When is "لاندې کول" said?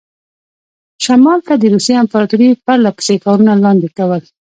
3.65-4.21